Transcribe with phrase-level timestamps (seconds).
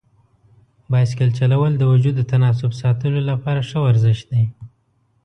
[0.91, 4.43] بایسکل چلول د وجود د تناسب ساتلو لپاره ښه ورزش دی.